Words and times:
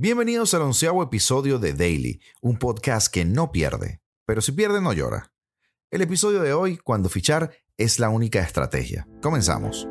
Bienvenidos 0.00 0.54
al 0.54 0.62
onceavo 0.62 1.02
episodio 1.02 1.58
de 1.58 1.72
Daily, 1.72 2.20
un 2.40 2.56
podcast 2.56 3.12
que 3.12 3.24
no 3.24 3.50
pierde, 3.50 4.00
pero 4.26 4.40
si 4.40 4.52
pierde 4.52 4.80
no 4.80 4.92
llora. 4.92 5.32
El 5.90 6.02
episodio 6.02 6.40
de 6.40 6.52
hoy, 6.52 6.76
cuando 6.76 7.08
fichar 7.08 7.50
es 7.76 7.98
la 7.98 8.08
única 8.08 8.38
estrategia. 8.38 9.08
Comenzamos. 9.20 9.88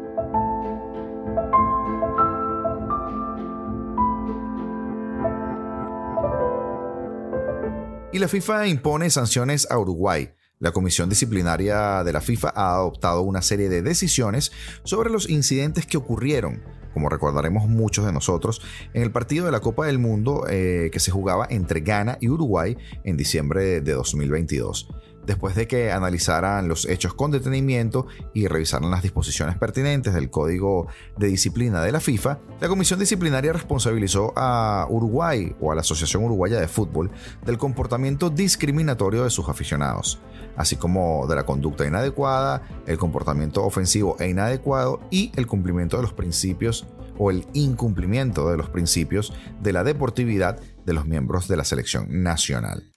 Y 8.14 8.20
la 8.20 8.30
FIFA 8.30 8.68
impone 8.68 9.10
sanciones 9.10 9.70
a 9.70 9.78
Uruguay. 9.78 10.30
La 10.60 10.71
Comisión 10.71 11.10
Disciplinaria 11.10 12.05
de 12.05 12.14
la 12.14 12.21
FIFA 12.21 12.54
ha 12.55 12.76
adoptado 12.76 13.24
una 13.24 13.42
serie 13.42 13.68
de 13.68 13.82
decisiones 13.82 14.54
sobre 14.86 15.10
los 15.10 15.30
incidentes 15.30 15.86
que 15.86 15.98
ocurrieron 15.98 16.77
como 16.98 17.09
recordaremos 17.09 17.70
muchos 17.70 18.07
de 18.07 18.11
nosotros, 18.11 18.59
en 18.95 19.04
el 19.04 19.11
partido 19.11 19.45
de 19.45 19.52
la 19.52 19.59
Copa 19.59 19.86
del 19.86 20.00
Mundo 20.00 20.48
eh, 20.50 20.89
que 20.91 21.00
se 21.00 21.12
jugaba 21.12 21.45
entre 21.48 21.81
Ghana 21.81 22.17
y 22.20 22.27
Uruguay 22.27 22.76
en 23.03 23.16
diciembre 23.16 23.81
de 23.81 23.94
2022 23.94 24.89
después 25.27 25.55
de 25.55 25.67
que 25.67 25.91
analizaran 25.91 26.70
los 26.70 26.86
hechos 26.86 27.13
con 27.13 27.31
detenimiento 27.31 28.08
y 28.34 28.48
revisaran 28.48 28.90
las 28.90 29.04
disposiciones 29.04 29.58
pertinentes 29.58 30.13
del 30.13 30.31
Código 30.31 30.88
de 31.17 31.27
Disciplina 31.27 31.84
de 31.84 31.91
la 31.91 32.00
FIFA, 32.00 32.40
la 32.62 32.70
Comisión 32.70 33.00
Disciplinaria 33.00 33.52
responsabilizó 33.52 34.31
a 34.38 34.88
Uruguay 34.90 35.53
o 35.59 35.72
a 35.72 35.76
la 35.76 35.81
Asociación 35.81 36.23
Uruguaya 36.23 36.59
de 36.59 36.70
Fútbol 36.70 37.12
del 37.45 37.58
comportamiento 37.58 38.30
discriminatorio 38.30 39.26
de 39.26 39.30
sus 39.30 39.50
aficionados, 39.50 40.20
así 40.55 40.77
como 40.77 41.28
de 41.28 41.36
la 41.36 41.45
conducta 41.45 41.86
inadecuada, 41.86 42.62
el 42.88 42.98
comportamiento 42.98 43.66
ofensivo 43.66 44.16
e 44.20 44.30
inadecuado 44.30 45.02
y 45.12 45.34
el 45.36 45.45
cumplimiento 45.45 45.98
de 45.98 46.03
los 46.03 46.14
principios 46.14 46.88
o 47.17 47.31
el 47.31 47.45
incumplimiento 47.52 48.50
de 48.50 48.55
los 48.55 48.70
principios 48.70 49.34
de 49.62 49.73
la 49.73 49.84
deportividad 49.84 50.62
de 50.86 50.94
los 50.94 51.05
miembros 51.05 51.50
de 51.50 51.58
la 51.58 51.66
selección 51.66 52.23
nacional. 52.23 52.94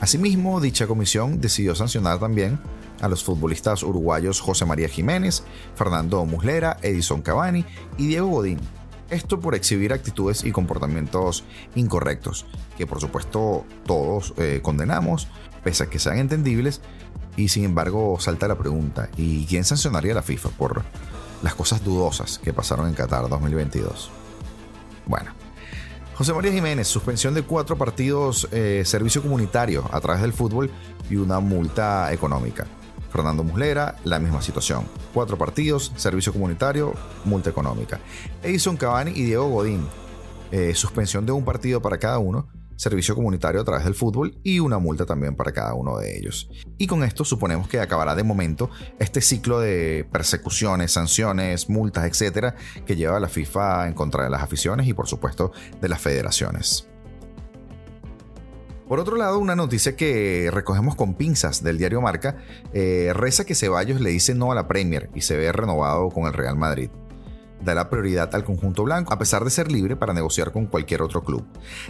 Asimismo, 0.00 0.60
dicha 0.60 0.86
comisión 0.86 1.40
decidió 1.40 1.74
sancionar 1.74 2.18
también 2.18 2.58
a 3.00 3.08
los 3.08 3.24
futbolistas 3.24 3.82
uruguayos 3.82 4.40
José 4.40 4.66
María 4.66 4.88
Jiménez, 4.88 5.42
Fernando 5.74 6.24
Muslera, 6.24 6.78
Edison 6.82 7.22
Cavani 7.22 7.64
y 7.98 8.06
Diego 8.06 8.28
Godín. 8.28 8.60
Esto 9.10 9.40
por 9.40 9.54
exhibir 9.54 9.92
actitudes 9.92 10.44
y 10.44 10.52
comportamientos 10.52 11.44
incorrectos, 11.74 12.46
que 12.76 12.86
por 12.86 13.00
supuesto 13.00 13.64
todos 13.86 14.34
eh, 14.38 14.60
condenamos, 14.62 15.28
pese 15.62 15.84
a 15.84 15.90
que 15.90 15.98
sean 15.98 16.18
entendibles, 16.18 16.80
y 17.36 17.48
sin 17.48 17.64
embargo 17.64 18.18
salta 18.20 18.48
la 18.48 18.58
pregunta, 18.58 19.08
¿y 19.16 19.44
quién 19.46 19.64
sancionaría 19.64 20.12
a 20.12 20.16
la 20.16 20.22
FIFA 20.22 20.48
por 20.50 20.82
las 21.42 21.54
cosas 21.54 21.84
dudosas 21.84 22.38
que 22.38 22.52
pasaron 22.52 22.88
en 22.88 22.94
Qatar 22.94 23.28
2022? 23.28 24.10
Bueno, 25.06 25.32
José 26.16 26.32
María 26.32 26.52
Jiménez, 26.52 26.86
suspensión 26.86 27.34
de 27.34 27.42
cuatro 27.42 27.76
partidos, 27.76 28.46
eh, 28.52 28.82
servicio 28.84 29.20
comunitario 29.20 29.84
a 29.90 30.00
través 30.00 30.22
del 30.22 30.32
fútbol 30.32 30.70
y 31.10 31.16
una 31.16 31.40
multa 31.40 32.12
económica. 32.12 32.66
Fernando 33.10 33.42
Muslera, 33.42 33.96
la 34.04 34.20
misma 34.20 34.40
situación. 34.40 34.84
Cuatro 35.12 35.36
partidos, 35.36 35.92
servicio 35.96 36.32
comunitario, 36.32 36.94
multa 37.24 37.50
económica. 37.50 37.98
Edison 38.44 38.76
Cavani 38.76 39.10
y 39.10 39.24
Diego 39.24 39.48
Godín, 39.48 39.88
eh, 40.52 40.72
suspensión 40.76 41.26
de 41.26 41.32
un 41.32 41.44
partido 41.44 41.82
para 41.82 41.98
cada 41.98 42.18
uno 42.18 42.46
servicio 42.76 43.14
comunitario 43.14 43.60
a 43.60 43.64
través 43.64 43.84
del 43.84 43.94
fútbol 43.94 44.38
y 44.42 44.60
una 44.60 44.78
multa 44.78 45.06
también 45.06 45.36
para 45.36 45.52
cada 45.52 45.74
uno 45.74 45.98
de 45.98 46.16
ellos. 46.16 46.50
Y 46.78 46.86
con 46.86 47.04
esto 47.04 47.24
suponemos 47.24 47.68
que 47.68 47.80
acabará 47.80 48.14
de 48.14 48.24
momento 48.24 48.70
este 48.98 49.20
ciclo 49.20 49.60
de 49.60 50.06
persecuciones, 50.10 50.92
sanciones, 50.92 51.68
multas, 51.68 52.04
etcétera, 52.04 52.56
que 52.86 52.96
lleva 52.96 53.20
la 53.20 53.28
FIFA 53.28 53.88
en 53.88 53.94
contra 53.94 54.24
de 54.24 54.30
las 54.30 54.42
aficiones 54.42 54.86
y 54.86 54.94
por 54.94 55.06
supuesto 55.06 55.52
de 55.80 55.88
las 55.88 56.00
federaciones. 56.00 56.88
Por 58.88 59.00
otro 59.00 59.16
lado, 59.16 59.38
una 59.38 59.56
noticia 59.56 59.96
que 59.96 60.50
recogemos 60.52 60.94
con 60.94 61.14
pinzas 61.14 61.62
del 61.62 61.78
diario 61.78 62.02
Marca, 62.02 62.36
eh, 62.74 63.12
reza 63.14 63.46
que 63.46 63.54
Ceballos 63.54 64.00
le 64.00 64.10
dice 64.10 64.34
no 64.34 64.52
a 64.52 64.54
la 64.54 64.68
Premier 64.68 65.08
y 65.14 65.22
se 65.22 65.38
ve 65.38 65.50
renovado 65.52 66.10
con 66.10 66.26
el 66.26 66.34
Real 66.34 66.56
Madrid 66.56 66.90
da 67.64 67.74
la 67.74 67.90
prioridad 67.90 68.34
al 68.34 68.44
conjunto 68.44 68.84
blanco, 68.84 69.12
a 69.12 69.18
pesar 69.18 69.44
de 69.44 69.50
ser 69.50 69.70
libre 69.70 69.96
para 69.96 70.12
negociar 70.12 70.52
con 70.52 70.66
cualquier 70.66 71.02
otro 71.02 71.22
club. 71.22 71.44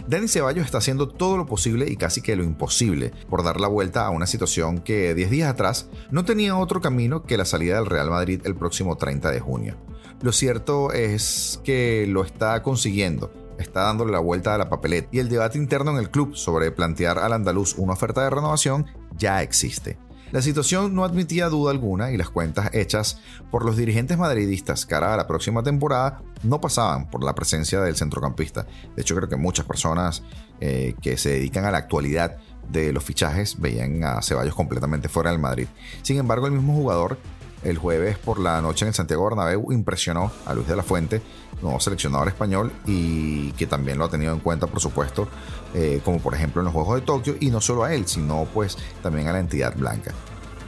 Dani 0.07 0.27
Ceballos 0.27 0.65
está 0.65 0.79
haciendo 0.79 1.07
todo 1.07 1.37
lo 1.37 1.45
posible 1.45 1.89
y 1.89 1.97
casi 1.97 2.21
que 2.21 2.35
lo 2.35 2.43
imposible 2.43 3.11
por 3.29 3.43
dar 3.43 3.59
la 3.59 3.67
vuelta 3.67 4.05
a 4.05 4.09
una 4.09 4.27
situación 4.27 4.79
que 4.79 5.13
10 5.13 5.29
días 5.29 5.49
atrás 5.49 5.89
no 6.11 6.25
tenía 6.25 6.57
otro 6.57 6.81
camino 6.81 7.23
que 7.23 7.37
la 7.37 7.45
salida 7.45 7.75
del 7.75 7.85
Real 7.85 8.09
Madrid 8.09 8.41
el 8.45 8.55
próximo 8.55 8.97
30 8.97 9.31
de 9.31 9.39
junio. 9.39 9.77
Lo 10.21 10.31
cierto 10.31 10.91
es 10.93 11.59
que 11.63 12.05
lo 12.07 12.23
está 12.23 12.61
consiguiendo 12.63 13.31
está 13.57 13.83
dándole 13.83 14.11
la 14.11 14.19
vuelta 14.19 14.53
a 14.53 14.57
la 14.57 14.69
papeleta 14.69 15.07
y 15.11 15.19
el 15.19 15.29
debate 15.29 15.57
interno 15.57 15.91
en 15.91 15.97
el 15.97 16.09
club 16.09 16.35
sobre 16.35 16.71
plantear 16.71 17.19
al 17.19 17.33
andaluz 17.33 17.75
una 17.77 17.93
oferta 17.93 18.21
de 18.23 18.29
renovación 18.29 18.85
ya 19.17 19.41
existe. 19.41 19.97
La 20.31 20.41
situación 20.41 20.95
no 20.95 21.03
admitía 21.03 21.49
duda 21.49 21.71
alguna 21.71 22.11
y 22.11 22.17
las 22.17 22.29
cuentas 22.29 22.69
hechas 22.73 23.19
por 23.51 23.63
los 23.65 23.77
dirigentes 23.77 24.17
madridistas 24.17 24.85
cara 24.85 25.13
a 25.13 25.17
la 25.17 25.27
próxima 25.27 25.63
temporada 25.63 26.21
no 26.43 26.59
pasaban 26.59 27.09
por 27.09 27.23
la 27.23 27.35
presencia 27.35 27.79
del 27.81 27.95
centrocampista. 27.95 28.65
De 28.95 29.01
hecho, 29.01 29.15
creo 29.15 29.29
que 29.29 29.35
muchas 29.35 29.65
personas 29.65 30.23
eh, 30.59 30.95
que 31.01 31.17
se 31.17 31.29
dedican 31.29 31.65
a 31.65 31.71
la 31.71 31.77
actualidad 31.77 32.37
de 32.69 32.91
los 32.91 33.03
fichajes 33.03 33.59
veían 33.59 34.03
a 34.03 34.21
Ceballos 34.21 34.55
completamente 34.55 35.09
fuera 35.09 35.31
del 35.31 35.39
Madrid. 35.39 35.67
Sin 36.01 36.17
embargo, 36.17 36.47
el 36.47 36.53
mismo 36.53 36.73
jugador 36.73 37.17
el 37.65 37.77
jueves 37.79 38.17
por 38.17 38.39
la 38.39 38.61
noche 38.61 38.85
en 38.85 38.89
el 38.89 38.93
Santiago 38.93 39.25
Bernabéu 39.25 39.71
impresionó 39.71 40.31
a 40.45 40.53
Luis 40.53 40.67
de 40.67 40.75
la 40.75 40.83
Fuente, 40.83 41.21
nuevo 41.61 41.79
seleccionador 41.79 42.27
español 42.27 42.71
y 42.85 43.51
que 43.53 43.65
también 43.65 43.97
lo 43.97 44.05
ha 44.05 44.09
tenido 44.09 44.33
en 44.33 44.39
cuenta, 44.39 44.67
por 44.67 44.79
supuesto, 44.79 45.27
eh, 45.73 45.99
como 46.05 46.19
por 46.19 46.35
ejemplo 46.35 46.61
en 46.61 46.65
los 46.65 46.73
Juegos 46.73 46.95
de 46.95 47.01
Tokio 47.01 47.35
y 47.39 47.49
no 47.49 47.59
solo 47.59 47.83
a 47.83 47.93
él, 47.93 48.07
sino 48.07 48.47
pues 48.53 48.77
también 49.01 49.27
a 49.27 49.33
la 49.33 49.39
entidad 49.39 49.75
blanca. 49.75 50.13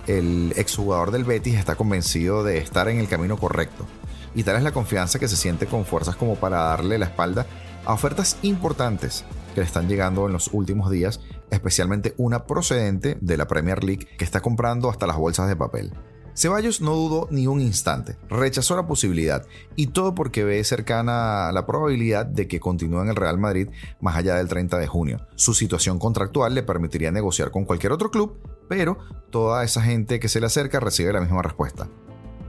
El 0.07 0.53
exjugador 0.55 1.11
del 1.11 1.23
Betis 1.23 1.55
está 1.55 1.75
convencido 1.75 2.43
de 2.43 2.57
estar 2.57 2.87
en 2.89 2.97
el 2.97 3.07
camino 3.07 3.37
correcto 3.37 3.85
y 4.33 4.43
tal 4.43 4.55
es 4.55 4.63
la 4.63 4.71
confianza 4.71 5.19
que 5.19 5.27
se 5.27 5.35
siente 5.35 5.67
con 5.67 5.85
fuerzas 5.85 6.15
como 6.15 6.35
para 6.35 6.57
darle 6.57 6.97
la 6.97 7.05
espalda 7.05 7.45
a 7.85 7.93
ofertas 7.93 8.37
importantes 8.41 9.23
que 9.53 9.61
le 9.61 9.67
están 9.67 9.87
llegando 9.87 10.25
en 10.27 10.33
los 10.33 10.49
últimos 10.53 10.89
días, 10.89 11.19
especialmente 11.51 12.13
una 12.17 12.45
procedente 12.45 13.17
de 13.21 13.37
la 13.37 13.47
Premier 13.47 13.83
League 13.83 14.07
que 14.17 14.25
está 14.25 14.41
comprando 14.41 14.89
hasta 14.89 15.07
las 15.07 15.17
bolsas 15.17 15.47
de 15.47 15.55
papel. 15.55 15.91
Ceballos 16.37 16.81
no 16.81 16.93
dudó 16.93 17.27
ni 17.31 17.47
un 17.47 17.59
instante, 17.59 18.15
rechazó 18.29 18.75
la 18.75 18.85
posibilidad 18.85 19.47
y 19.75 19.87
todo 19.87 20.13
porque 20.13 20.43
ve 20.43 20.63
cercana 20.63 21.51
la 21.51 21.65
probabilidad 21.65 22.27
de 22.27 22.47
que 22.47 22.59
continúe 22.59 23.01
en 23.01 23.09
el 23.09 23.15
Real 23.15 23.39
Madrid 23.39 23.69
más 24.01 24.15
allá 24.15 24.35
del 24.35 24.47
30 24.47 24.77
de 24.77 24.85
junio. 24.85 25.25
Su 25.33 25.55
situación 25.55 25.97
contractual 25.97 26.53
le 26.53 26.61
permitiría 26.61 27.09
negociar 27.09 27.49
con 27.49 27.65
cualquier 27.65 27.91
otro 27.91 28.11
club, 28.11 28.37
pero 28.69 28.99
toda 29.31 29.63
esa 29.63 29.81
gente 29.81 30.19
que 30.19 30.29
se 30.29 30.39
le 30.39 30.45
acerca 30.45 30.79
recibe 30.79 31.11
la 31.11 31.21
misma 31.21 31.41
respuesta. 31.41 31.87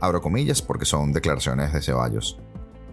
Abro 0.00 0.20
comillas 0.20 0.60
porque 0.60 0.84
son 0.84 1.14
declaraciones 1.14 1.72
de 1.72 1.80
Ceballos. 1.80 2.38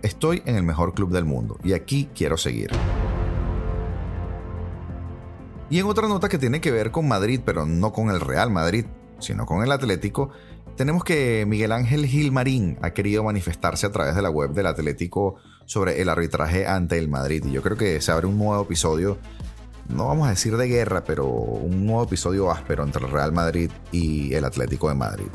Estoy 0.02 0.44
en 0.46 0.56
el 0.56 0.64
mejor 0.64 0.94
club 0.94 1.12
del 1.12 1.26
mundo 1.26 1.60
y 1.62 1.74
aquí 1.74 2.10
quiero 2.16 2.38
seguir. 2.38 2.72
Y 5.70 5.78
en 5.78 5.88
otra 5.88 6.08
nota 6.08 6.30
que 6.30 6.38
tiene 6.38 6.62
que 6.62 6.72
ver 6.72 6.92
con 6.92 7.06
Madrid, 7.06 7.42
pero 7.44 7.66
no 7.66 7.92
con 7.92 8.12
el 8.12 8.22
Real 8.22 8.50
Madrid, 8.50 8.86
sino 9.20 9.46
con 9.46 9.64
el 9.64 9.72
Atlético, 9.72 10.32
tenemos 10.76 11.06
que 11.06 11.46
Miguel 11.48 11.72
Ángel 11.72 12.06
Gilmarín 12.06 12.78
ha 12.82 12.92
querido 12.92 13.24
manifestarse 13.24 13.88
a 13.88 13.92
través 13.92 14.16
de 14.16 14.22
la 14.22 14.30
web 14.30 14.52
del 14.52 14.68
Atlético 14.68 15.36
sobre 15.66 16.02
el 16.02 16.10
arbitraje 16.10 16.68
ante 16.68 16.98
el 16.98 17.08
Madrid. 17.08 17.46
Y 17.46 17.52
yo 17.52 17.62
creo 17.62 17.78
que 17.78 18.02
se 18.02 18.12
abre 18.12 18.28
un 18.28 18.38
nuevo 18.38 18.62
episodio, 18.64 19.18
no 19.88 20.08
vamos 20.08 20.28
a 20.28 20.32
decir 20.32 20.58
de 20.58 20.68
guerra, 20.68 21.06
pero 21.06 21.28
un 21.28 21.86
nuevo 21.86 22.04
episodio 22.04 22.52
áspero 22.52 22.84
entre 22.84 23.06
el 23.06 23.12
Real 23.12 23.32
Madrid 23.32 23.72
y 23.94 24.34
el 24.34 24.44
Atlético 24.44 24.90
de 24.90 24.96
Madrid. 24.96 25.28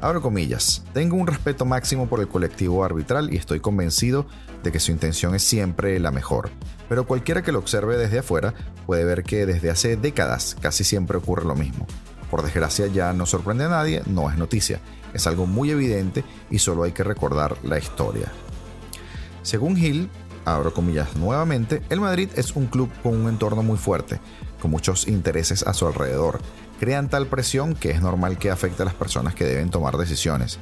Abro 0.00 0.22
comillas, 0.22 0.84
tengo 0.92 1.16
un 1.16 1.26
respeto 1.26 1.64
máximo 1.64 2.08
por 2.08 2.20
el 2.20 2.28
colectivo 2.28 2.84
arbitral 2.84 3.34
y 3.34 3.36
estoy 3.36 3.58
convencido 3.58 4.26
de 4.62 4.70
que 4.70 4.78
su 4.78 4.92
intención 4.92 5.34
es 5.34 5.42
siempre 5.42 5.98
la 5.98 6.12
mejor. 6.12 6.50
Pero 6.88 7.04
cualquiera 7.04 7.42
que 7.42 7.50
lo 7.50 7.58
observe 7.58 7.96
desde 7.96 8.20
afuera 8.20 8.54
puede 8.86 9.04
ver 9.04 9.24
que 9.24 9.44
desde 9.44 9.70
hace 9.70 9.96
décadas 9.96 10.56
casi 10.60 10.84
siempre 10.84 11.18
ocurre 11.18 11.44
lo 11.44 11.56
mismo 11.56 11.84
por 12.30 12.42
desgracia 12.42 12.86
ya 12.86 13.12
no 13.12 13.26
sorprende 13.26 13.64
a 13.64 13.68
nadie, 13.68 14.02
no 14.06 14.30
es 14.30 14.36
noticia, 14.36 14.80
es 15.14 15.26
algo 15.26 15.46
muy 15.46 15.70
evidente 15.70 16.24
y 16.50 16.58
solo 16.58 16.84
hay 16.84 16.92
que 16.92 17.04
recordar 17.04 17.56
la 17.62 17.78
historia. 17.78 18.30
Según 19.42 19.76
Hill, 19.78 20.10
abro 20.44 20.74
comillas 20.74 21.16
nuevamente, 21.16 21.82
el 21.90 22.00
Madrid 22.00 22.28
es 22.36 22.54
un 22.56 22.66
club 22.66 22.90
con 23.02 23.16
un 23.16 23.28
entorno 23.28 23.62
muy 23.62 23.78
fuerte, 23.78 24.20
con 24.60 24.70
muchos 24.70 25.08
intereses 25.08 25.62
a 25.66 25.72
su 25.72 25.86
alrededor. 25.86 26.40
Crean 26.78 27.08
tal 27.08 27.26
presión 27.26 27.74
que 27.74 27.90
es 27.90 28.00
normal 28.00 28.38
que 28.38 28.50
afecte 28.50 28.82
a 28.82 28.84
las 28.84 28.94
personas 28.94 29.34
que 29.34 29.44
deben 29.44 29.70
tomar 29.70 29.96
decisiones. 29.96 30.58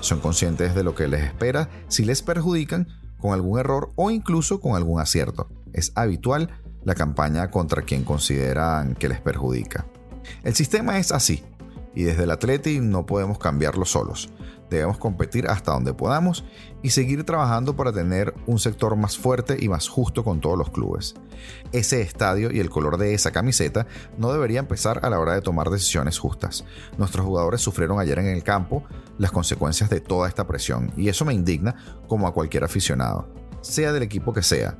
Son 0.00 0.20
conscientes 0.20 0.74
de 0.74 0.84
lo 0.84 0.94
que 0.94 1.08
les 1.08 1.24
espera 1.24 1.68
si 1.88 2.04
les 2.04 2.22
perjudican 2.22 2.88
con 3.18 3.32
algún 3.32 3.58
error 3.58 3.90
o 3.96 4.10
incluso 4.10 4.60
con 4.60 4.76
algún 4.76 5.00
acierto. 5.00 5.48
Es 5.72 5.92
habitual 5.94 6.50
la 6.84 6.94
campaña 6.94 7.50
contra 7.50 7.82
quien 7.82 8.04
consideran 8.04 8.94
que 8.94 9.08
les 9.08 9.20
perjudica. 9.20 9.86
El 10.42 10.54
sistema 10.54 10.98
es 10.98 11.12
así, 11.12 11.42
y 11.94 12.04
desde 12.04 12.24
el 12.24 12.30
Atleti 12.30 12.78
no 12.78 13.06
podemos 13.06 13.38
cambiarlo 13.38 13.84
solos. 13.84 14.28
Debemos 14.68 14.98
competir 14.98 15.48
hasta 15.48 15.72
donde 15.72 15.94
podamos 15.94 16.44
y 16.82 16.90
seguir 16.90 17.24
trabajando 17.24 17.76
para 17.76 17.92
tener 17.92 18.34
un 18.46 18.58
sector 18.58 18.96
más 18.96 19.16
fuerte 19.16 19.56
y 19.58 19.68
más 19.68 19.88
justo 19.88 20.24
con 20.24 20.40
todos 20.40 20.58
los 20.58 20.70
clubes. 20.70 21.14
Ese 21.72 22.02
estadio 22.02 22.50
y 22.50 22.58
el 22.58 22.68
color 22.68 22.98
de 22.98 23.14
esa 23.14 23.30
camiseta 23.30 23.86
no 24.18 24.32
debería 24.32 24.58
empezar 24.58 25.00
a 25.04 25.10
la 25.10 25.20
hora 25.20 25.34
de 25.34 25.40
tomar 25.40 25.70
decisiones 25.70 26.18
justas. 26.18 26.64
Nuestros 26.98 27.24
jugadores 27.24 27.60
sufrieron 27.60 28.00
ayer 28.00 28.18
en 28.18 28.26
el 28.26 28.42
campo 28.42 28.82
las 29.18 29.30
consecuencias 29.30 29.88
de 29.88 30.00
toda 30.00 30.28
esta 30.28 30.46
presión 30.46 30.92
y 30.96 31.08
eso 31.08 31.24
me 31.24 31.34
indigna 31.34 31.76
como 32.08 32.26
a 32.26 32.34
cualquier 32.34 32.64
aficionado, 32.64 33.28
sea 33.62 33.92
del 33.92 34.02
equipo 34.02 34.34
que 34.34 34.42
sea, 34.42 34.76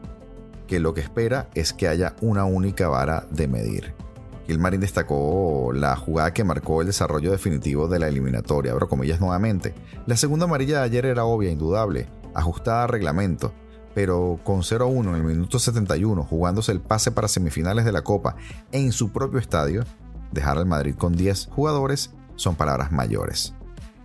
que 0.66 0.80
lo 0.80 0.94
que 0.94 1.00
espera 1.00 1.48
es 1.54 1.72
que 1.72 1.88
haya 1.88 2.16
una 2.20 2.44
única 2.44 2.88
vara 2.88 3.26
de 3.30 3.48
medir. 3.48 4.05
Gilmarín 4.46 4.80
destacó 4.80 5.72
la 5.74 5.96
jugada 5.96 6.32
que 6.32 6.44
marcó 6.44 6.80
el 6.80 6.86
desarrollo 6.86 7.32
definitivo 7.32 7.88
de 7.88 7.98
la 7.98 8.08
eliminatoria, 8.08 8.72
abro 8.72 8.88
comillas 8.88 9.20
nuevamente. 9.20 9.74
La 10.06 10.16
segunda 10.16 10.44
amarilla 10.44 10.78
de 10.78 10.84
ayer 10.84 11.06
era 11.06 11.24
obvia, 11.24 11.50
indudable, 11.50 12.08
ajustada 12.34 12.84
a 12.84 12.86
reglamento, 12.86 13.52
pero 13.94 14.38
con 14.44 14.60
0-1 14.60 15.08
en 15.08 15.14
el 15.16 15.24
minuto 15.24 15.58
71, 15.58 16.22
jugándose 16.22 16.70
el 16.70 16.80
pase 16.80 17.10
para 17.10 17.28
semifinales 17.28 17.84
de 17.84 17.92
la 17.92 18.02
Copa 18.02 18.36
en 18.70 18.92
su 18.92 19.10
propio 19.10 19.40
estadio, 19.40 19.84
dejar 20.32 20.58
al 20.58 20.66
Madrid 20.66 20.94
con 20.94 21.16
10 21.16 21.48
jugadores 21.50 22.14
son 22.36 22.54
palabras 22.54 22.92
mayores. 22.92 23.55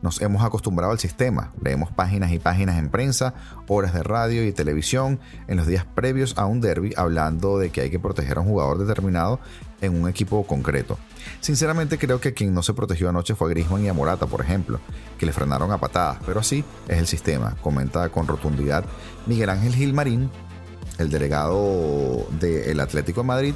Nos 0.02 0.20
hemos 0.22 0.44
acostumbrado 0.44 0.92
al 0.92 1.00
sistema, 1.00 1.52
leemos 1.64 1.92
páginas 1.92 2.32
y 2.32 2.40
páginas 2.40 2.80
en 2.80 2.90
prensa, 2.90 3.36
horas 3.68 3.94
de 3.94 4.02
radio 4.02 4.46
y 4.46 4.52
televisión 4.52 5.20
en 5.48 5.58
los 5.58 5.68
días 5.68 5.86
previos 5.86 6.38
a 6.38 6.48
un 6.48 6.60
derby 6.60 6.94
hablando 6.98 7.60
de 7.60 7.70
que 7.70 7.82
hay 7.82 7.92
que 7.92 8.00
proteger 8.00 8.38
a 8.38 8.42
un 8.42 8.48
jugador 8.48 8.80
determinado 8.80 9.40
en 9.80 10.02
un 10.02 10.10
equipo 10.10 10.46
concreto. 10.48 10.98
Sinceramente 11.40 12.00
creo 12.00 12.20
que 12.20 12.34
quien 12.34 12.54
no 12.54 12.64
se 12.64 12.74
protegió 12.74 13.10
anoche 13.10 13.36
fue 13.36 13.50
Griezmann 13.52 13.86
y 13.86 13.90
a 13.90 13.94
Morata, 13.94 14.26
por 14.26 14.42
ejemplo, 14.42 14.80
que 15.20 15.28
le 15.28 15.34
frenaron 15.34 15.72
a 15.72 15.78
patadas, 15.78 16.18
pero 16.26 16.40
así 16.40 16.64
es 16.88 16.98
el 16.98 17.08
sistema, 17.08 17.56
comenta 17.62 18.10
con 18.10 18.26
rotundidad 18.26 18.84
Miguel 19.28 19.52
Ángel 19.52 19.76
Gilmarín, 19.76 20.32
el 20.98 21.12
delegado 21.12 22.26
del 22.40 22.80
Atlético 22.80 23.22
de 23.22 23.28
Madrid, 23.28 23.56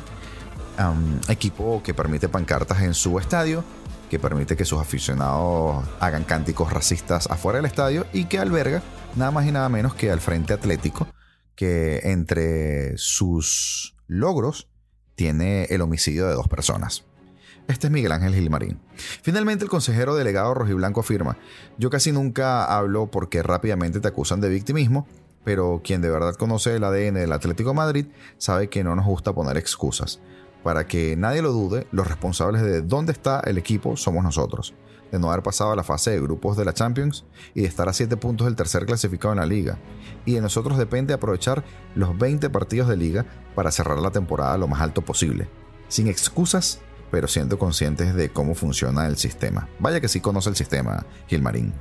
equipo 1.27 1.81
que 1.83 1.95
permite 1.95 2.29
pancartas 2.29 2.81
en 2.81 2.93
su 2.93 3.17
estadio 3.17 3.63
que 4.09 4.19
permite 4.19 4.55
que 4.55 4.65
sus 4.65 4.79
aficionados 4.79 5.85
hagan 5.99 6.23
cánticos 6.23 6.71
racistas 6.71 7.27
afuera 7.27 7.57
del 7.57 7.65
estadio 7.65 8.05
y 8.13 8.25
que 8.25 8.39
alberga 8.39 8.81
nada 9.15 9.31
más 9.31 9.45
y 9.45 9.51
nada 9.51 9.69
menos 9.69 9.95
que 9.95 10.11
al 10.11 10.19
Frente 10.19 10.53
Atlético, 10.53 11.07
que 11.55 12.01
entre 12.03 12.97
sus 12.97 13.95
logros 14.07 14.69
tiene 15.15 15.65
el 15.65 15.81
homicidio 15.81 16.27
de 16.27 16.33
dos 16.33 16.47
personas. 16.47 17.05
Este 17.67 17.87
es 17.87 17.91
Miguel 17.91 18.11
Ángel 18.11 18.35
Gilmarín. 18.35 18.79
Finalmente, 19.23 19.63
el 19.63 19.71
consejero 19.71 20.15
delegado 20.15 20.53
rojiblanco 20.53 20.99
afirma: 20.99 21.37
Yo 21.79 21.89
casi 21.89 22.11
nunca 22.11 22.65
hablo 22.65 23.09
porque 23.09 23.41
rápidamente 23.41 23.99
te 23.99 24.07
acusan 24.07 24.39
de 24.39 24.49
victimismo, 24.49 25.07
pero 25.43 25.81
quien 25.83 26.01
de 26.01 26.11
verdad 26.11 26.35
conoce 26.35 26.75
el 26.75 26.83
ADN 26.83 27.15
del 27.15 27.31
Atlético 27.31 27.73
Madrid 27.73 28.05
sabe 28.37 28.69
que 28.69 28.83
no 28.83 28.95
nos 28.95 29.05
gusta 29.05 29.33
poner 29.33 29.57
excusas 29.57 30.19
para 30.65 30.87
que 30.87 31.15
nadie 31.15 31.43
lo 31.43 31.51
dude, 31.51 31.85
los 31.91 32.07
responsables 32.07 32.63
de 32.63 32.81
dónde 32.81 33.11
está 33.11 33.39
el 33.41 33.59
equipo 33.59 33.95
somos 33.95 34.23
nosotros, 34.23 34.73
de 35.11 35.19
no 35.19 35.29
haber 35.29 35.43
pasado 35.43 35.71
a 35.71 35.75
la 35.75 35.83
fase 35.83 36.09
de 36.09 36.19
grupos 36.19 36.57
de 36.57 36.65
la 36.65 36.73
Champions 36.73 37.23
y 37.53 37.61
de 37.61 37.67
estar 37.67 37.87
a 37.87 37.93
7 37.93 38.17
puntos 38.17 38.45
del 38.45 38.55
tercer 38.55 38.87
clasificado 38.87 39.31
en 39.31 39.41
la 39.41 39.45
liga. 39.45 39.77
Y 40.25 40.33
de 40.33 40.41
nosotros 40.41 40.79
depende 40.79 41.13
aprovechar 41.13 41.63
los 41.93 42.17
20 42.17 42.49
partidos 42.49 42.89
de 42.89 42.97
liga 42.97 43.27
para 43.53 43.69
cerrar 43.69 43.99
la 43.99 44.09
temporada 44.09 44.57
lo 44.57 44.67
más 44.67 44.81
alto 44.81 45.03
posible, 45.03 45.47
sin 45.87 46.07
excusas, 46.07 46.79
pero 47.11 47.27
siendo 47.27 47.59
conscientes 47.59 48.15
de 48.15 48.29
cómo 48.29 48.55
funciona 48.55 49.05
el 49.05 49.17
sistema. 49.17 49.69
Vaya 49.77 50.01
que 50.01 50.07
sí 50.07 50.19
conoce 50.19 50.49
el 50.49 50.55
sistema, 50.55 51.05
Gilmarín. 51.27 51.75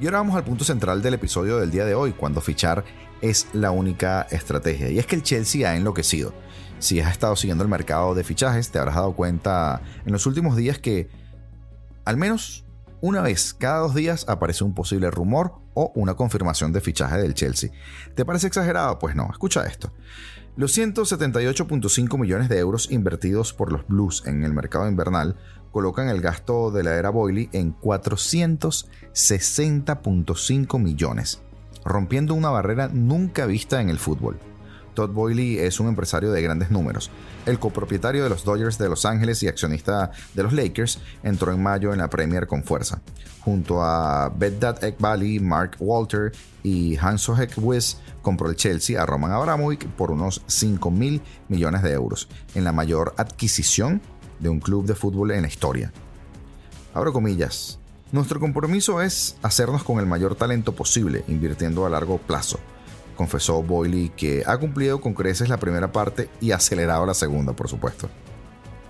Y 0.00 0.06
ahora 0.06 0.18
vamos 0.18 0.36
al 0.36 0.44
punto 0.44 0.64
central 0.64 1.02
del 1.02 1.14
episodio 1.14 1.58
del 1.58 1.72
día 1.72 1.84
de 1.84 1.94
hoy, 1.94 2.12
cuando 2.12 2.40
fichar 2.40 2.84
es 3.20 3.48
la 3.52 3.72
única 3.72 4.28
estrategia. 4.30 4.90
Y 4.90 4.98
es 5.00 5.06
que 5.06 5.16
el 5.16 5.24
Chelsea 5.24 5.68
ha 5.68 5.76
enloquecido. 5.76 6.32
Si 6.78 7.00
has 7.00 7.10
estado 7.10 7.34
siguiendo 7.34 7.64
el 7.64 7.70
mercado 7.70 8.14
de 8.14 8.22
fichajes, 8.22 8.70
te 8.70 8.78
habrás 8.78 8.94
dado 8.94 9.14
cuenta 9.14 9.82
en 10.06 10.12
los 10.12 10.24
últimos 10.26 10.54
días 10.54 10.78
que 10.78 11.08
al 12.04 12.16
menos 12.16 12.64
una 13.00 13.22
vez 13.22 13.54
cada 13.54 13.78
dos 13.80 13.94
días 13.94 14.26
aparece 14.28 14.64
un 14.64 14.74
posible 14.74 15.10
rumor 15.10 15.54
o 15.74 15.92
una 15.94 16.14
confirmación 16.14 16.72
de 16.72 16.80
fichaje 16.80 17.18
del 17.18 17.34
Chelsea. 17.34 17.70
¿Te 18.14 18.24
parece 18.24 18.46
exagerado? 18.46 18.98
Pues 18.98 19.14
no, 19.14 19.28
escucha 19.30 19.66
esto. 19.66 19.92
Los 20.56 20.76
178.5 20.76 22.18
millones 22.18 22.48
de 22.48 22.58
euros 22.58 22.90
invertidos 22.90 23.52
por 23.52 23.70
los 23.70 23.86
Blues 23.86 24.24
en 24.26 24.42
el 24.44 24.52
mercado 24.52 24.88
invernal 24.88 25.36
colocan 25.70 26.08
el 26.08 26.20
gasto 26.20 26.70
de 26.70 26.82
la 26.82 26.96
era 26.96 27.10
Boyle 27.10 27.50
en 27.52 27.78
460.5 27.78 30.78
millones 30.80 31.42
rompiendo 31.84 32.34
una 32.34 32.50
barrera 32.50 32.88
nunca 32.88 33.46
vista 33.46 33.80
en 33.80 33.88
el 33.88 33.98
fútbol. 33.98 34.38
Todd 34.98 35.10
Boyle 35.10 35.64
es 35.64 35.78
un 35.78 35.86
empresario 35.86 36.32
de 36.32 36.42
grandes 36.42 36.72
números. 36.72 37.08
El 37.46 37.60
copropietario 37.60 38.24
de 38.24 38.28
los 38.28 38.42
Dodgers 38.42 38.78
de 38.78 38.88
Los 38.88 39.04
Ángeles 39.04 39.40
y 39.44 39.46
accionista 39.46 40.10
de 40.34 40.42
los 40.42 40.52
Lakers 40.52 40.98
entró 41.22 41.52
en 41.52 41.62
mayo 41.62 41.92
en 41.92 42.00
la 42.00 42.10
Premier 42.10 42.48
con 42.48 42.64
fuerza. 42.64 43.00
Junto 43.38 43.80
a 43.80 44.28
Bedad 44.28 44.82
Ekbali, 44.82 45.38
Mark 45.38 45.76
Walter 45.78 46.32
y 46.64 46.96
Hanso 46.96 47.36
Wiss 47.58 47.98
compró 48.22 48.50
el 48.50 48.56
Chelsea 48.56 49.00
a 49.00 49.06
Roman 49.06 49.30
Abramovich 49.30 49.86
por 49.86 50.10
unos 50.10 50.42
5 50.48 50.90
mil 50.90 51.22
millones 51.46 51.84
de 51.84 51.92
euros, 51.92 52.28
en 52.56 52.64
la 52.64 52.72
mayor 52.72 53.14
adquisición 53.18 54.02
de 54.40 54.48
un 54.48 54.58
club 54.58 54.84
de 54.84 54.96
fútbol 54.96 55.30
en 55.30 55.42
la 55.42 55.48
historia. 55.48 55.92
Abro 56.92 57.12
comillas, 57.12 57.78
nuestro 58.10 58.40
compromiso 58.40 59.00
es 59.00 59.36
hacernos 59.42 59.84
con 59.84 60.00
el 60.00 60.06
mayor 60.06 60.34
talento 60.34 60.74
posible, 60.74 61.22
invirtiendo 61.28 61.86
a 61.86 61.88
largo 61.88 62.18
plazo, 62.18 62.58
confesó 63.18 63.64
Boyle, 63.64 64.12
que 64.16 64.44
ha 64.46 64.56
cumplido 64.58 65.00
con 65.00 65.12
creces 65.12 65.48
la 65.48 65.56
primera 65.56 65.90
parte 65.90 66.30
y 66.40 66.52
acelerado 66.52 67.04
la 67.04 67.14
segunda, 67.14 67.52
por 67.52 67.68
supuesto. 67.68 68.08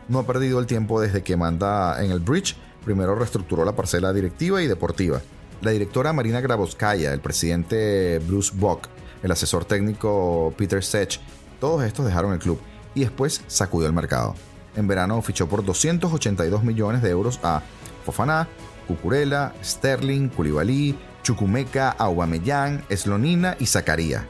No 0.07 0.19
ha 0.19 0.27
perdido 0.27 0.59
el 0.61 0.67
tiempo 0.67 1.01
desde 1.01 1.23
que 1.23 1.35
manda 1.35 2.05
en 2.05 2.11
el 2.11 2.21
bridge, 2.21 2.55
primero 2.85 3.15
reestructuró 3.15 3.65
la 3.65 3.75
parcela 3.75 4.13
directiva 4.13 4.63
y 4.63 4.67
deportiva. 4.67 5.23
La 5.63 5.71
directora 5.71 6.13
Marina 6.13 6.43
Grabowskaya, 6.43 7.15
el 7.15 7.21
presidente 7.21 8.19
Bruce 8.19 8.53
Bock, 8.55 8.89
el 9.23 9.33
asesor 9.33 9.65
técnico 9.65 10.53
Peter 10.59 10.85
Sech, 10.85 11.19
todos 11.59 11.83
estos 11.85 12.05
dejaron 12.05 12.35
el 12.35 12.39
club 12.39 12.61
y 12.95 13.01
después 13.01 13.43
sacudió 13.47 13.87
el 13.87 13.95
mercado. 13.95 14.35
En 14.77 14.87
verano 14.87 15.23
fichó 15.23 15.49
por 15.49 15.65
282 15.65 16.63
millones 16.65 17.01
de 17.01 17.09
euros 17.09 17.41
a 17.43 17.63
Fofana, 18.05 18.47
Cucurella, 18.87 19.55
Sterling, 19.65 20.29
Koulibaly, 20.29 20.99
Chucumeca, 21.23 21.91
Aubameyang, 21.91 22.85
Slonina 22.91 23.57
y 23.59 23.67
Zacaría. 23.67 24.27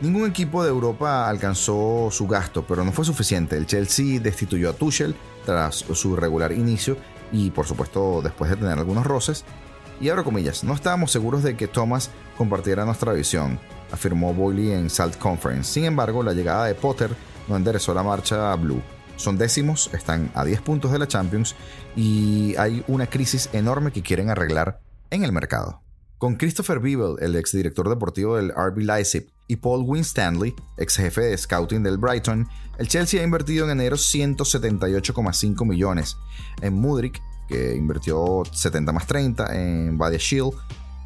Ningún 0.00 0.28
equipo 0.28 0.62
de 0.62 0.70
Europa 0.70 1.28
alcanzó 1.28 2.08
su 2.10 2.26
gasto, 2.26 2.64
pero 2.66 2.84
no 2.84 2.92
fue 2.92 3.04
suficiente. 3.04 3.56
El 3.56 3.66
Chelsea 3.66 4.18
destituyó 4.18 4.70
a 4.70 4.72
Tuchel 4.72 5.14
tras 5.44 5.76
su 5.76 6.16
regular 6.16 6.52
inicio 6.52 6.96
y 7.32 7.50
por 7.50 7.66
supuesto 7.66 8.22
después 8.22 8.50
de 8.50 8.56
tener 8.56 8.78
algunos 8.78 9.06
roces. 9.06 9.44
Y 10.00 10.08
ahora 10.08 10.24
comillas, 10.24 10.64
no 10.64 10.72
estábamos 10.72 11.12
seguros 11.12 11.42
de 11.42 11.56
que 11.56 11.68
Thomas 11.68 12.10
compartiera 12.38 12.86
nuestra 12.86 13.12
visión, 13.12 13.60
afirmó 13.92 14.32
Boyle 14.32 14.72
en 14.72 14.88
Salt 14.88 15.18
Conference. 15.18 15.70
Sin 15.70 15.84
embargo, 15.84 16.22
la 16.22 16.32
llegada 16.32 16.64
de 16.64 16.74
Potter 16.74 17.14
no 17.48 17.56
enderezó 17.56 17.92
la 17.92 18.02
marcha 18.02 18.52
a 18.52 18.56
Blue. 18.56 18.82
Son 19.16 19.36
décimos, 19.36 19.90
están 19.92 20.30
a 20.34 20.46
10 20.46 20.62
puntos 20.62 20.92
de 20.92 20.98
la 20.98 21.06
Champions 21.06 21.54
y 21.94 22.54
hay 22.56 22.82
una 22.88 23.06
crisis 23.06 23.50
enorme 23.52 23.92
que 23.92 24.00
quieren 24.00 24.30
arreglar 24.30 24.80
en 25.10 25.24
el 25.24 25.32
mercado. 25.32 25.82
Con 26.20 26.36
Christopher 26.36 26.80
Beeble, 26.80 27.14
el 27.20 27.34
exdirector 27.34 27.88
deportivo 27.88 28.36
del 28.36 28.50
RB 28.50 28.80
Leipzig, 28.80 29.26
y 29.48 29.56
Paul 29.56 29.84
Winstanley, 29.86 30.54
ex 30.76 30.96
jefe 30.96 31.22
de 31.22 31.38
scouting 31.38 31.82
del 31.82 31.96
Brighton, 31.96 32.46
el 32.76 32.88
Chelsea 32.88 33.22
ha 33.22 33.24
invertido 33.24 33.64
en 33.64 33.70
enero 33.70 33.96
178,5 33.96 35.66
millones. 35.66 36.18
En 36.60 36.74
Mudrik, 36.74 37.22
que 37.48 37.74
invirtió 37.74 38.42
70 38.52 38.92
más 38.92 39.06
30, 39.06 39.46
en 39.56 39.96
Badia 39.96 40.18
Shield, 40.18 40.52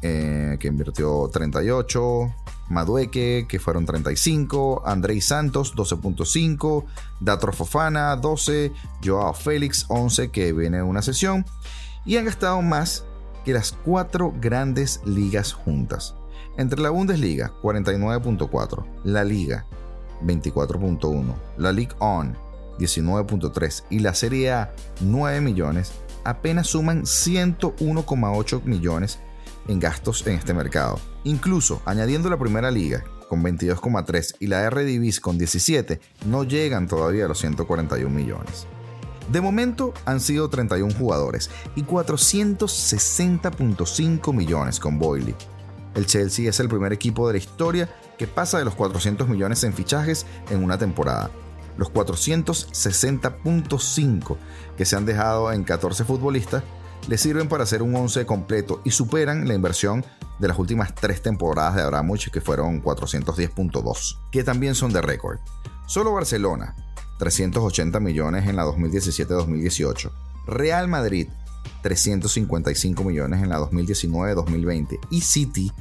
eh, 0.01 0.57
que 0.59 0.67
invirtió 0.67 1.29
38, 1.31 2.35
Madueque, 2.67 3.45
que 3.47 3.57
fueron 3.57 3.85
35, 3.85 4.83
Andrei 4.85 5.21
Santos, 5.21 5.73
12.5, 5.77 6.83
Datro 7.21 7.53
Fofana, 7.53 8.17
12, 8.17 8.73
Joao 9.01 9.33
Félix, 9.33 9.85
11, 9.87 10.29
que 10.31 10.51
viene 10.51 10.83
una 10.83 11.01
sesión, 11.01 11.45
y 12.03 12.17
han 12.17 12.25
gastado 12.25 12.61
más 12.61 13.05
que 13.45 13.53
las 13.53 13.71
cuatro 13.71 14.33
grandes 14.41 14.99
ligas 15.05 15.53
juntas. 15.53 16.15
Entre 16.57 16.81
la 16.81 16.89
Bundesliga, 16.89 17.53
49.4, 17.61 18.85
la 19.03 19.23
Liga, 19.23 19.65
24.1, 20.23 21.35
la 21.57 21.71
League 21.71 21.93
On, 21.99 22.35
19.3 22.79 23.83
y 23.89 23.99
la 23.99 24.13
Serie 24.13 24.51
A, 24.51 24.73
9 25.01 25.41
millones, 25.41 25.91
apenas 26.23 26.67
suman 26.67 27.03
101,8 27.03 28.63
millones 28.63 29.19
en 29.67 29.79
gastos 29.79 30.25
en 30.27 30.35
este 30.35 30.53
mercado. 30.53 30.99
Incluso 31.23 31.81
añadiendo 31.85 32.29
la 32.29 32.37
primera 32.37 32.71
liga 32.71 33.03
con 33.29 33.43
22,3 33.43 34.35
y 34.39 34.47
la 34.47 34.63
R 34.63 34.83
Divis 34.83 35.19
con 35.19 35.37
17, 35.37 35.99
no 36.27 36.43
llegan 36.43 36.87
todavía 36.87 37.25
a 37.25 37.27
los 37.27 37.39
141 37.39 38.09
millones. 38.09 38.67
De 39.29 39.41
momento 39.41 39.93
han 40.05 40.19
sido 40.19 40.49
31 40.49 40.93
jugadores 40.93 41.49
y 41.75 41.83
460.5 41.83 44.33
millones 44.33 44.79
con 44.79 44.97
Boyle. 44.99 45.33
El 45.95 46.05
Chelsea 46.05 46.47
es 46.49 46.59
el 46.59 46.69
primer 46.69 46.93
equipo 46.93 47.25
de 47.27 47.33
la 47.33 47.39
historia 47.39 47.89
que 48.17 48.27
pasa 48.27 48.59
de 48.59 48.65
los 48.65 48.75
400 48.75 49.27
millones 49.27 49.63
en 49.63 49.73
fichajes 49.73 50.27
en 50.49 50.63
una 50.63 50.77
temporada. 50.77 51.31
Los 51.77 51.91
460.5 51.91 54.37
que 54.77 54.85
se 54.85 54.95
han 54.95 55.05
dejado 55.05 55.51
en 55.51 55.63
14 55.63 56.05
futbolistas 56.05 56.63
le 57.07 57.17
sirven 57.17 57.49
para 57.49 57.63
hacer 57.63 57.81
un 57.81 57.95
11 57.95 58.23
completo 58.25 58.81
y 58.83 58.91
superan 58.91 59.47
la 59.47 59.55
inversión 59.55 60.05
de 60.39 60.47
las 60.47 60.59
últimas 60.59 60.93
tres 60.93 61.21
temporadas 61.21 61.75
de 61.75 61.81
Abramovich 61.81 62.29
que 62.29 62.41
fueron 62.41 62.83
410.2, 62.83 64.19
que 64.31 64.43
también 64.43 64.75
son 64.75 64.91
de 64.91 65.01
récord. 65.01 65.39
Solo 65.87 66.11
Barcelona, 66.13 66.75
380 67.17 67.99
millones 67.99 68.47
en 68.47 68.55
la 68.55 68.65
2017-2018. 68.65 70.11
Real 70.47 70.87
Madrid, 70.87 71.27
355 71.81 73.03
millones 73.03 73.41
en 73.41 73.49
la 73.49 73.59
2019-2020. 73.59 74.99
Y 75.09 75.21
City, 75.21 75.71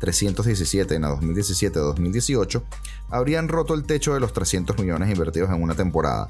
317 0.00 0.94
en 0.94 1.02
la 1.02 1.10
2017-2018, 1.10 2.62
habrían 3.10 3.48
roto 3.48 3.74
el 3.74 3.84
techo 3.84 4.14
de 4.14 4.20
los 4.20 4.32
300 4.32 4.78
millones 4.78 5.10
invertidos 5.10 5.50
en 5.50 5.62
una 5.62 5.74
temporada. 5.74 6.28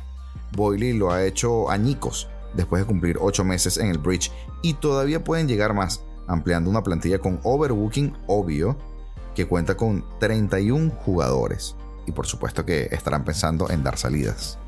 Boyle 0.52 0.94
lo 0.94 1.12
ha 1.12 1.24
hecho 1.24 1.70
añicos 1.70 2.28
después 2.54 2.82
de 2.82 2.86
cumplir 2.86 3.18
8 3.20 3.44
meses 3.44 3.78
en 3.78 3.86
el 3.86 3.98
bridge 3.98 4.32
y 4.62 4.74
todavía 4.74 5.22
pueden 5.22 5.46
llegar 5.46 5.74
más, 5.74 6.02
ampliando 6.26 6.68
una 6.68 6.82
plantilla 6.82 7.20
con 7.20 7.40
overbooking 7.44 8.12
obvio 8.26 8.76
que 9.34 9.46
cuenta 9.46 9.76
con 9.76 10.04
31 10.18 10.90
jugadores 10.90 11.76
y 12.10 12.12
por 12.12 12.26
supuesto 12.26 12.64
que 12.64 12.88
estarán 12.90 13.24
pensando 13.24 13.70
en 13.70 13.82
dar 13.82 13.96
salidas. 13.96 14.58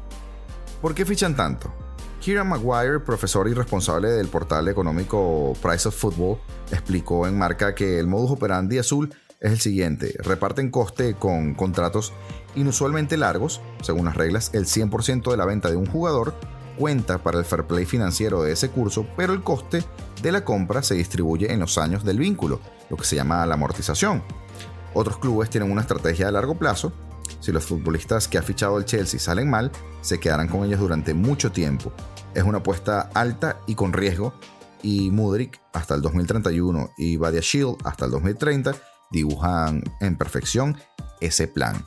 ¿Por 0.81 0.95
qué 0.95 1.05
fichan 1.05 1.37
tanto? 1.37 1.73
Kieran 2.21 2.49
Maguire, 2.49 3.01
profesor 3.01 3.49
y 3.49 3.55
responsable 3.55 4.09
del 4.11 4.29
portal 4.29 4.69
económico 4.69 5.55
Price 5.61 5.89
of 5.89 5.97
Football, 5.97 6.39
explicó 6.71 7.27
en 7.27 7.37
marca 7.37 7.75
que 7.75 7.99
el 7.99 8.07
modus 8.07 8.31
operandi 8.31 8.79
azul 8.79 9.13
es 9.41 9.53
el 9.53 9.61
siguiente: 9.61 10.15
reparten 10.19 10.71
coste 10.71 11.15
con 11.15 11.55
contratos 11.55 12.13
inusualmente 12.55 13.17
largos, 13.17 13.61
según 13.83 14.05
las 14.05 14.17
reglas, 14.17 14.51
el 14.55 14.67
100% 14.67 15.31
de 15.31 15.37
la 15.37 15.47
venta 15.47 15.69
de 15.69 15.77
un 15.77 15.87
jugador 15.87 16.35
cuenta 16.79 17.19
para 17.19 17.39
el 17.39 17.45
fair 17.45 17.65
play 17.65 17.85
financiero 17.85 18.43
de 18.43 18.53
ese 18.53 18.71
curso, 18.71 19.07
pero 19.17 19.33
el 19.33 19.43
coste 19.43 19.85
de 20.23 20.33
la 20.33 20.45
compra 20.45 20.83
se 20.83 20.95
distribuye 20.95 21.53
en 21.53 21.61
los 21.61 21.77
años 21.77 22.05
del 22.05 22.19
vínculo, 22.19 22.61
lo 22.89 22.97
que 22.97 23.05
se 23.05 23.17
llama 23.17 23.45
la 23.47 23.55
amortización. 23.55 24.23
Otros 24.95 25.19
clubes 25.19 25.51
tienen 25.51 25.71
una 25.71 25.81
estrategia 25.81 26.27
de 26.27 26.33
largo 26.33 26.55
plazo 26.57 26.93
si 27.43 27.53
los 27.53 27.67
futbolistas 27.67 28.29
que 28.29 28.39
ha 28.39 28.43
fichado 28.43 28.79
el 28.79 28.85
Chelsea 28.85 29.19
salen 29.19 29.51
mal, 29.51 29.73
se 30.01 30.21
quedarán 30.21 30.49
con 30.49 30.65
ellos 30.65 30.79
durante 30.79 31.13
mucho 31.13 31.51
tiempo. 31.51 31.93
Es 32.35 32.45
una 32.45 32.59
apuesta 32.59 33.11
alta 33.13 33.59
y 33.67 33.75
con 33.75 33.93
riesgo, 33.93 34.33
y 34.81 35.11
Mudrik 35.11 35.61
hasta 35.73 35.95
el 35.95 36.03
2031 36.03 36.91
y 36.97 37.19
Shield 37.19 37.77
hasta 37.85 38.07
el 38.07 38.13
2030 38.13 38.75
dibujan 39.11 39.83
en 40.01 40.17
perfección 40.17 40.77
ese 41.21 41.49
plan. 41.49 41.87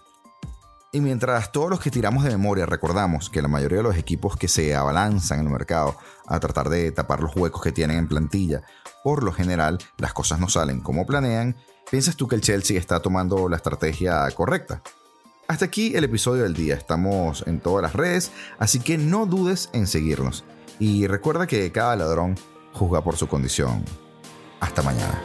Y 0.92 1.02
mientras 1.02 1.52
todos 1.52 1.70
los 1.70 1.80
que 1.80 1.92
tiramos 1.92 2.24
de 2.24 2.30
memoria 2.30 2.66
recordamos 2.66 3.30
que 3.30 3.42
la 3.42 3.50
mayoría 3.50 3.78
de 3.78 3.84
los 3.84 3.98
equipos 3.98 4.38
que 4.38 4.48
se 4.48 4.76
abalanzan 4.76 5.40
en 5.40 5.46
el 5.48 5.52
mercado 5.52 5.98
a 6.28 6.40
tratar 6.40 6.70
de 6.70 6.92
tapar 6.92 7.22
los 7.22 7.36
huecos 7.36 7.62
que 7.62 7.74
tienen 7.74 7.98
en 7.98 8.08
plantilla, 8.08 8.64
por 9.04 9.24
lo 9.24 9.34
general 9.34 9.78
las 9.98 10.14
cosas 10.14 10.40
no 10.40 10.48
salen 10.48 10.80
como 10.80 11.06
planean, 11.06 11.58
¿piensas 11.90 12.16
tú 12.16 12.28
que 12.28 12.36
el 12.36 12.42
Chelsea 12.42 12.80
está 12.80 13.02
tomando 13.02 13.50
la 13.50 13.58
estrategia 13.58 14.30
correcta? 14.32 14.82
Hasta 15.48 15.66
aquí 15.66 15.96
el 15.96 16.04
episodio 16.04 16.44
del 16.44 16.56
día. 16.56 16.74
Estamos 16.74 17.44
en 17.46 17.60
todas 17.60 17.84
las 17.84 17.94
redes, 17.94 18.32
así 18.58 18.80
que 18.80 18.98
no 18.98 19.28
dudes 19.28 19.70
en 19.74 19.86
seguirnos. 19.86 20.44
Y 20.80 21.06
recuerda 21.06 21.46
que 21.46 21.72
cada 21.72 21.96
ladrón 21.96 22.36
juzga 22.74 23.04
por 23.04 23.16
su 23.16 23.28
condición. 23.28 23.86
Hasta 24.60 24.82
mañana. 24.82 25.22